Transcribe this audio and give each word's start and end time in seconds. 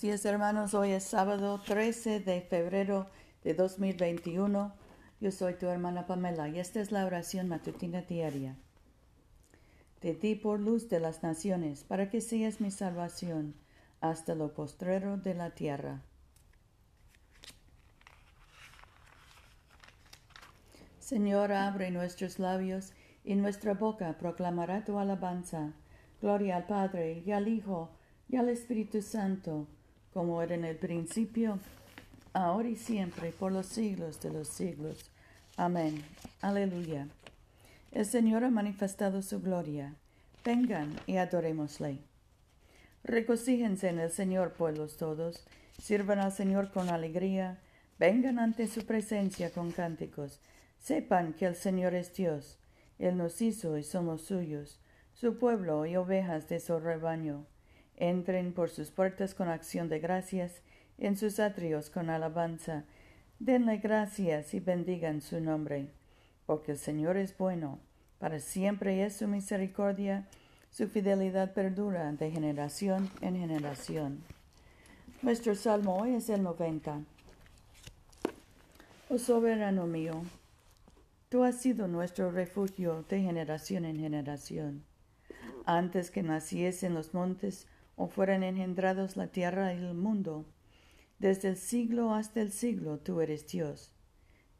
Buenos 0.00 0.22
días 0.22 0.32
hermanos, 0.32 0.74
hoy 0.74 0.92
es 0.92 1.02
sábado 1.02 1.60
13 1.66 2.20
de 2.20 2.40
febrero 2.40 3.08
de 3.42 3.54
2021. 3.54 4.72
Yo 5.20 5.32
soy 5.32 5.54
tu 5.54 5.66
hermana 5.66 6.06
Pamela 6.06 6.48
y 6.48 6.60
esta 6.60 6.78
es 6.78 6.92
la 6.92 7.04
oración 7.04 7.48
matutina 7.48 8.02
diaria. 8.02 8.54
De 10.00 10.14
ti 10.14 10.36
por 10.36 10.60
luz 10.60 10.88
de 10.88 11.00
las 11.00 11.24
naciones, 11.24 11.82
para 11.82 12.10
que 12.10 12.20
seas 12.20 12.60
mi 12.60 12.70
salvación 12.70 13.56
hasta 14.00 14.36
lo 14.36 14.54
postrero 14.54 15.16
de 15.16 15.34
la 15.34 15.50
tierra. 15.56 16.00
Señor, 21.00 21.50
abre 21.50 21.90
nuestros 21.90 22.38
labios 22.38 22.92
y 23.24 23.34
nuestra 23.34 23.74
boca 23.74 24.16
proclamará 24.16 24.84
tu 24.84 24.96
alabanza. 25.00 25.72
Gloria 26.20 26.54
al 26.54 26.68
Padre 26.68 27.24
y 27.26 27.32
al 27.32 27.48
Hijo 27.48 27.90
y 28.28 28.36
al 28.36 28.48
Espíritu 28.48 29.02
Santo, 29.02 29.66
como 30.12 30.42
era 30.42 30.54
en 30.54 30.64
el 30.64 30.76
principio, 30.76 31.58
ahora 32.32 32.68
y 32.68 32.76
siempre, 32.76 33.32
por 33.32 33.52
los 33.52 33.66
siglos 33.66 34.20
de 34.20 34.30
los 34.30 34.48
siglos. 34.48 35.10
Amén. 35.56 36.04
Aleluya. 36.40 37.08
El 37.92 38.06
Señor 38.06 38.44
ha 38.44 38.50
manifestado 38.50 39.22
su 39.22 39.40
gloria. 39.40 39.94
Vengan 40.44 40.94
y 41.06 41.16
adorémosle. 41.16 41.98
Regocíjense 43.04 43.88
en 43.88 43.98
el 43.98 44.10
Señor, 44.10 44.52
pueblos 44.52 44.96
todos. 44.96 45.44
Sirvan 45.82 46.18
al 46.18 46.32
Señor 46.32 46.70
con 46.70 46.90
alegría. 46.90 47.58
Vengan 47.98 48.38
ante 48.38 48.66
su 48.66 48.84
presencia 48.84 49.50
con 49.50 49.72
cánticos. 49.72 50.40
Sepan 50.78 51.32
que 51.32 51.46
el 51.46 51.56
Señor 51.56 51.94
es 51.94 52.14
Dios. 52.14 52.58
Él 52.98 53.16
nos 53.16 53.40
hizo 53.42 53.78
y 53.78 53.82
somos 53.82 54.22
suyos, 54.22 54.80
su 55.12 55.38
pueblo 55.38 55.86
y 55.86 55.96
ovejas 55.96 56.48
de 56.48 56.60
su 56.60 56.78
rebaño. 56.78 57.46
Entren 58.00 58.52
por 58.52 58.70
sus 58.70 58.92
puertas 58.92 59.34
con 59.34 59.48
acción 59.48 59.88
de 59.88 59.98
gracias, 59.98 60.62
en 60.98 61.16
sus 61.16 61.40
atrios 61.40 61.90
con 61.90 62.10
alabanza. 62.10 62.84
Denle 63.40 63.78
gracias 63.78 64.54
y 64.54 64.60
bendigan 64.60 65.20
su 65.20 65.40
nombre, 65.40 65.88
porque 66.46 66.72
el 66.72 66.78
Señor 66.78 67.16
es 67.16 67.36
bueno, 67.36 67.80
para 68.20 68.38
siempre 68.38 69.04
es 69.04 69.16
su 69.16 69.26
misericordia, 69.26 70.28
su 70.70 70.88
fidelidad 70.88 71.54
perdura 71.54 72.12
de 72.12 72.30
generación 72.30 73.10
en 73.20 73.36
generación. 73.36 74.22
Nuestro 75.20 75.56
salmo 75.56 75.96
hoy 75.96 76.14
es 76.14 76.28
el 76.30 76.44
90. 76.44 77.00
Oh 79.08 79.18
soberano 79.18 79.88
mío, 79.88 80.22
tú 81.30 81.42
has 81.42 81.60
sido 81.60 81.88
nuestro 81.88 82.30
refugio 82.30 83.04
de 83.08 83.22
generación 83.22 83.84
en 83.84 83.98
generación. 83.98 84.84
Antes 85.64 86.12
que 86.12 86.22
naciesen 86.22 86.94
los 86.94 87.12
montes, 87.12 87.66
o 87.98 88.06
fueran 88.06 88.44
engendrados 88.44 89.16
la 89.16 89.26
tierra 89.26 89.74
y 89.74 89.78
el 89.78 89.94
mundo. 89.94 90.46
Desde 91.18 91.48
el 91.48 91.56
siglo 91.56 92.14
hasta 92.14 92.40
el 92.40 92.52
siglo 92.52 92.98
tú 92.98 93.20
eres 93.20 93.48
Dios. 93.48 93.92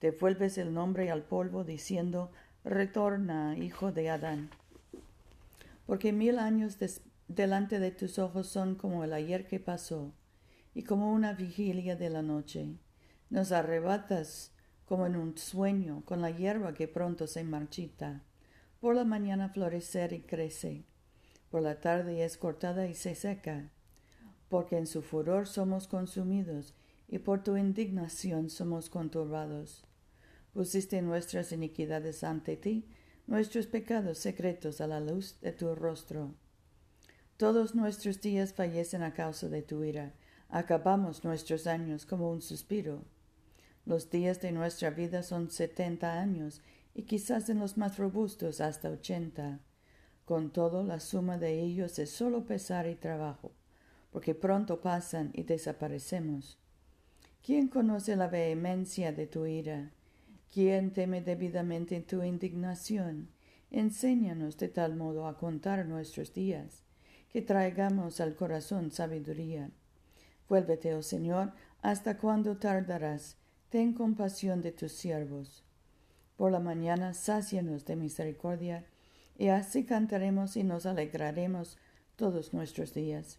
Devuelves 0.00 0.58
el 0.58 0.74
nombre 0.74 1.10
al 1.10 1.22
polvo 1.22 1.62
diciendo, 1.62 2.32
Retorna, 2.64 3.56
hijo 3.56 3.92
de 3.92 4.10
Adán. 4.10 4.50
Porque 5.86 6.12
mil 6.12 6.40
años 6.40 6.78
delante 7.28 7.78
de 7.78 7.92
tus 7.92 8.18
ojos 8.18 8.48
son 8.48 8.74
como 8.74 9.04
el 9.04 9.12
ayer 9.12 9.46
que 9.46 9.60
pasó, 9.60 10.12
y 10.74 10.82
como 10.82 11.12
una 11.12 11.32
vigilia 11.32 11.94
de 11.94 12.10
la 12.10 12.22
noche. 12.22 12.74
Nos 13.30 13.52
arrebatas 13.52 14.52
como 14.84 15.06
en 15.06 15.14
un 15.14 15.38
sueño 15.38 16.02
con 16.04 16.22
la 16.22 16.30
hierba 16.30 16.74
que 16.74 16.88
pronto 16.88 17.28
se 17.28 17.44
marchita. 17.44 18.24
Por 18.80 18.96
la 18.96 19.04
mañana 19.04 19.48
florecer 19.48 20.12
y 20.12 20.22
crece 20.22 20.84
por 21.50 21.62
la 21.62 21.80
tarde 21.80 22.24
es 22.24 22.36
cortada 22.36 22.86
y 22.86 22.94
se 22.94 23.14
seca, 23.14 23.70
porque 24.48 24.76
en 24.76 24.86
su 24.86 25.02
furor 25.02 25.46
somos 25.46 25.88
consumidos 25.88 26.74
y 27.08 27.18
por 27.18 27.42
tu 27.42 27.56
indignación 27.56 28.50
somos 28.50 28.90
conturbados. 28.90 29.84
Pusiste 30.52 31.00
nuestras 31.02 31.52
iniquidades 31.52 32.24
ante 32.24 32.56
ti, 32.56 32.88
nuestros 33.26 33.66
pecados 33.66 34.18
secretos 34.18 34.80
a 34.80 34.86
la 34.86 35.00
luz 35.00 35.38
de 35.40 35.52
tu 35.52 35.74
rostro. 35.74 36.34
Todos 37.36 37.74
nuestros 37.74 38.20
días 38.20 38.52
fallecen 38.52 39.02
a 39.02 39.14
causa 39.14 39.48
de 39.48 39.62
tu 39.62 39.84
ira, 39.84 40.14
acabamos 40.48 41.24
nuestros 41.24 41.66
años 41.66 42.06
como 42.06 42.30
un 42.30 42.42
suspiro. 42.42 43.04
Los 43.86 44.10
días 44.10 44.40
de 44.40 44.52
nuestra 44.52 44.90
vida 44.90 45.22
son 45.22 45.50
setenta 45.50 46.20
años, 46.20 46.62
y 46.94 47.02
quizás 47.02 47.48
en 47.48 47.60
los 47.60 47.78
más 47.78 47.96
robustos 47.96 48.60
hasta 48.60 48.90
ochenta. 48.90 49.60
Con 50.28 50.50
todo, 50.50 50.84
la 50.84 51.00
suma 51.00 51.38
de 51.38 51.58
ellos 51.58 51.98
es 51.98 52.10
solo 52.10 52.44
pesar 52.44 52.86
y 52.86 52.96
trabajo, 52.96 53.50
porque 54.12 54.34
pronto 54.34 54.82
pasan 54.82 55.30
y 55.32 55.44
desaparecemos. 55.44 56.58
¿Quién 57.42 57.68
conoce 57.68 58.14
la 58.14 58.28
vehemencia 58.28 59.10
de 59.10 59.26
tu 59.26 59.46
ira? 59.46 59.90
¿Quién 60.52 60.92
teme 60.92 61.22
debidamente 61.22 61.98
tu 62.02 62.22
indignación? 62.22 63.30
Enséñanos 63.70 64.58
de 64.58 64.68
tal 64.68 64.96
modo 64.96 65.26
a 65.26 65.38
contar 65.38 65.86
nuestros 65.86 66.34
días, 66.34 66.82
que 67.32 67.40
traigamos 67.40 68.20
al 68.20 68.34
corazón 68.34 68.90
sabiduría. 68.90 69.70
Vuélvete, 70.46 70.92
oh 70.92 71.02
Señor, 71.02 71.54
hasta 71.80 72.18
cuándo 72.18 72.58
tardarás. 72.58 73.38
Ten 73.70 73.94
compasión 73.94 74.60
de 74.60 74.72
tus 74.72 74.92
siervos. 74.92 75.64
Por 76.36 76.52
la 76.52 76.60
mañana 76.60 77.14
sácianos 77.14 77.86
de 77.86 77.96
misericordia 77.96 78.84
y 79.38 79.48
así 79.48 79.84
cantaremos 79.84 80.56
y 80.56 80.64
nos 80.64 80.84
alegraremos 80.84 81.78
todos 82.16 82.52
nuestros 82.52 82.92
días. 82.92 83.38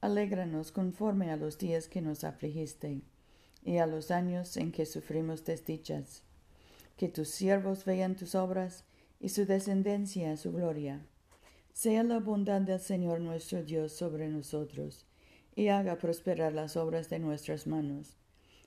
Alégranos 0.00 0.72
conforme 0.72 1.30
a 1.30 1.36
los 1.36 1.58
días 1.58 1.86
que 1.86 2.00
nos 2.00 2.24
afligiste 2.24 3.02
y 3.62 3.76
a 3.76 3.86
los 3.86 4.10
años 4.10 4.56
en 4.56 4.72
que 4.72 4.86
sufrimos 4.86 5.44
desdichas. 5.44 6.24
Que 6.96 7.08
tus 7.08 7.28
siervos 7.28 7.84
vean 7.84 8.16
tus 8.16 8.34
obras 8.34 8.84
y 9.20 9.28
su 9.28 9.44
descendencia 9.44 10.36
su 10.36 10.52
gloria. 10.52 11.06
Sea 11.74 12.02
la 12.02 12.18
bondad 12.18 12.62
del 12.62 12.80
Señor 12.80 13.20
nuestro 13.20 13.62
Dios 13.62 13.92
sobre 13.92 14.28
nosotros, 14.28 15.06
y 15.54 15.68
haga 15.68 15.96
prosperar 15.96 16.52
las 16.52 16.76
obras 16.76 17.08
de 17.10 17.18
nuestras 17.18 17.66
manos. 17.66 18.16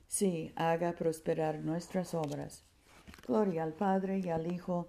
Sí, 0.08 0.52
haga 0.56 0.92
prosperar 0.92 1.60
nuestras 1.60 2.14
obras. 2.14 2.64
Gloria 3.26 3.64
al 3.64 3.74
Padre 3.74 4.20
y 4.20 4.28
al 4.28 4.50
Hijo 4.52 4.88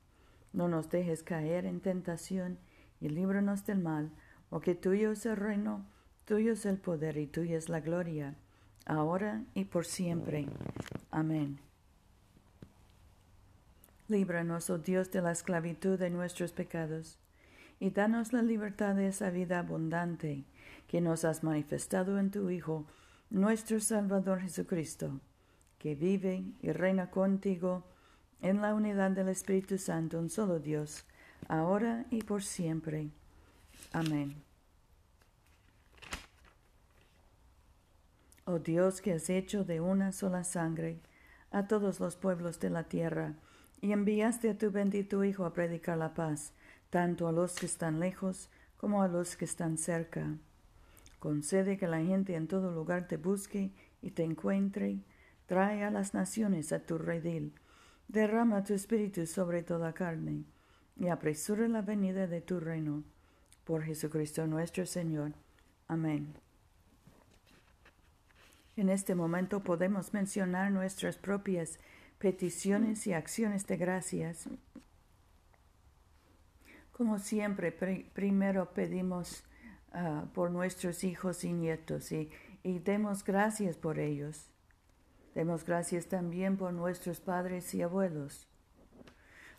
no 0.53 0.67
nos 0.67 0.89
dejes 0.89 1.23
caer 1.23 1.65
en 1.65 1.79
tentación 1.79 2.57
y 2.99 3.09
líbranos 3.09 3.65
del 3.65 3.79
mal, 3.79 4.11
porque 4.49 4.75
tuyo 4.75 5.11
es 5.11 5.25
el 5.25 5.37
reino, 5.37 5.85
tuyo 6.25 6.53
es 6.53 6.65
el 6.65 6.77
poder 6.77 7.17
y 7.17 7.27
tuya 7.27 7.57
es 7.57 7.69
la 7.69 7.79
gloria, 7.79 8.35
ahora 8.85 9.43
y 9.53 9.65
por 9.65 9.85
siempre. 9.85 10.47
Amén. 11.09 11.59
Líbranos, 14.07 14.69
oh 14.69 14.77
Dios, 14.77 15.09
de 15.11 15.21
la 15.21 15.31
esclavitud 15.31 15.97
de 15.97 16.09
nuestros 16.09 16.51
pecados, 16.51 17.17
y 17.79 17.91
danos 17.91 18.33
la 18.33 18.41
libertad 18.41 18.95
de 18.95 19.07
esa 19.07 19.29
vida 19.29 19.59
abundante 19.59 20.43
que 20.87 20.99
nos 20.99 21.23
has 21.23 21.43
manifestado 21.43 22.19
en 22.19 22.29
tu 22.29 22.49
Hijo, 22.49 22.85
nuestro 23.29 23.79
Salvador 23.79 24.41
Jesucristo, 24.41 25.21
que 25.79 25.95
vive 25.95 26.43
y 26.61 26.71
reina 26.73 27.09
contigo 27.09 27.85
en 28.41 28.61
la 28.61 28.73
unidad 28.73 29.11
del 29.11 29.29
Espíritu 29.29 29.77
Santo, 29.77 30.19
un 30.19 30.29
solo 30.29 30.59
Dios, 30.59 31.05
ahora 31.47 32.05
y 32.09 32.23
por 32.23 32.43
siempre. 32.43 33.09
Amén. 33.91 34.35
Oh 38.45 38.59
Dios 38.59 39.01
que 39.01 39.13
has 39.13 39.29
hecho 39.29 39.63
de 39.63 39.79
una 39.79 40.11
sola 40.11 40.43
sangre 40.43 40.99
a 41.51 41.67
todos 41.67 41.99
los 41.99 42.15
pueblos 42.15 42.59
de 42.59 42.69
la 42.69 42.83
tierra, 42.85 43.35
y 43.81 43.91
enviaste 43.91 44.49
a 44.49 44.57
tu 44.57 44.71
bendito 44.71 45.23
Hijo 45.23 45.45
a 45.45 45.53
predicar 45.53 45.97
la 45.97 46.13
paz, 46.13 46.53
tanto 46.89 47.27
a 47.27 47.31
los 47.31 47.55
que 47.55 47.65
están 47.65 47.99
lejos 47.99 48.49
como 48.77 49.01
a 49.01 49.07
los 49.07 49.35
que 49.35 49.45
están 49.45 49.77
cerca. 49.77 50.37
Concede 51.19 51.77
que 51.77 51.87
la 51.87 51.99
gente 51.99 52.35
en 52.35 52.47
todo 52.47 52.71
lugar 52.71 53.07
te 53.07 53.17
busque 53.17 53.71
y 54.01 54.11
te 54.11 54.23
encuentre, 54.23 54.99
trae 55.45 55.83
a 55.83 55.91
las 55.91 56.13
naciones 56.13 56.71
a 56.71 56.79
tu 56.79 56.97
redil, 56.97 57.53
Derrama 58.11 58.61
tu 58.61 58.73
espíritu 58.73 59.25
sobre 59.25 59.63
toda 59.63 59.93
carne, 59.93 60.43
y 60.97 61.07
apresura 61.07 61.69
la 61.69 61.81
venida 61.81 62.27
de 62.27 62.41
tu 62.41 62.59
reino. 62.59 63.05
Por 63.63 63.83
Jesucristo 63.83 64.45
nuestro 64.47 64.85
Señor. 64.85 65.31
Amén. 65.87 66.33
En 68.75 68.89
este 68.89 69.15
momento 69.15 69.61
podemos 69.61 70.13
mencionar 70.13 70.71
nuestras 70.71 71.15
propias 71.15 71.79
peticiones 72.17 73.07
y 73.07 73.13
acciones 73.13 73.65
de 73.65 73.77
gracias. 73.77 74.49
Como 76.91 77.17
siempre, 77.17 77.71
primero 77.71 78.73
pedimos 78.73 79.45
ah, 79.93 80.25
por 80.33 80.51
nuestros 80.51 81.05
hijos 81.05 81.45
y 81.45 81.53
nietos 81.53 82.11
y, 82.11 82.29
y 82.61 82.79
demos 82.79 83.23
gracias 83.23 83.77
por 83.77 83.99
ellos. 83.99 84.51
Demos 85.33 85.65
gracias 85.65 86.07
también 86.07 86.57
por 86.57 86.73
nuestros 86.73 87.21
padres 87.21 87.73
y 87.73 87.81
abuelos. 87.81 88.47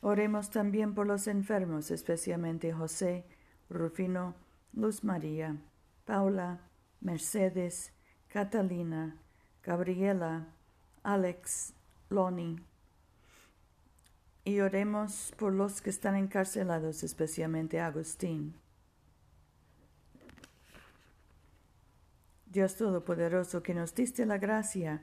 Oremos 0.01 0.51
también 0.51 0.95
por 0.95 1.07
los 1.07 1.27
enfermos, 1.29 1.91
especialmente 1.91 2.73
José, 2.73 3.25
Rufino, 3.71 4.35
Luz 4.73 5.05
María, 5.05 5.57
Paula, 6.05 6.61
Mercedes, 7.01 7.93
Catalina, 8.29 9.17
Gabriela, 9.63 10.49
Alex, 11.03 11.73
Loni. 12.11 12.59
Y 14.45 14.61
oremos 14.61 15.33
por 15.39 15.53
los 15.53 15.81
que 15.81 15.91
están 15.91 16.17
encarcelados, 16.17 17.03
especialmente 17.05 17.81
Agustín. 17.81 18.55
Dios 22.47 22.77
Todopoderoso, 22.77 23.63
que 23.63 23.73
nos 23.73 23.95
diste 23.95 24.27
la 24.27 24.37
gracia 24.37 25.03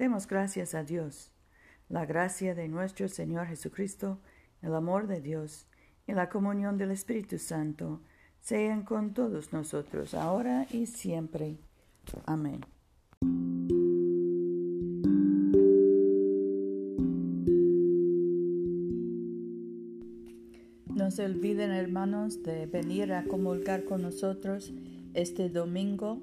Demos 0.00 0.26
gracias 0.26 0.74
a 0.74 0.82
Dios. 0.82 1.30
La 1.90 2.06
gracia 2.06 2.54
de 2.54 2.68
nuestro 2.68 3.06
Señor 3.06 3.48
Jesucristo, 3.48 4.18
el 4.62 4.74
amor 4.74 5.06
de 5.06 5.20
Dios 5.20 5.66
y 6.06 6.12
la 6.12 6.30
comunión 6.30 6.78
del 6.78 6.90
Espíritu 6.90 7.36
Santo 7.36 8.00
sean 8.40 8.82
con 8.82 9.12
todos 9.12 9.52
nosotros, 9.52 10.14
ahora 10.14 10.66
y 10.70 10.86
siempre. 10.86 11.58
Amén. 12.24 12.62
No 20.86 21.10
se 21.10 21.26
olviden, 21.26 21.72
hermanos, 21.72 22.42
de 22.42 22.64
venir 22.64 23.12
a 23.12 23.24
comulgar 23.24 23.84
con 23.84 24.00
nosotros 24.00 24.72
este 25.12 25.50
domingo 25.50 26.22